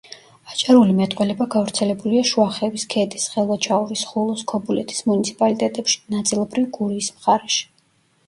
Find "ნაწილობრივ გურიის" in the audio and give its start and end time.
6.15-7.11